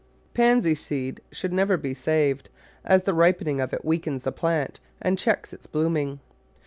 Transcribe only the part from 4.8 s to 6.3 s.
and checks its blooming.